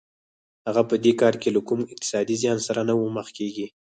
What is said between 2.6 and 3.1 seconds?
سره نه